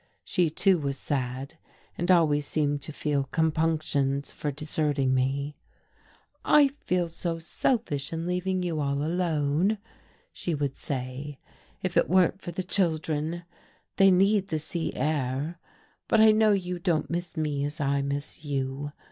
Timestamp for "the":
12.51-12.63, 14.47-14.57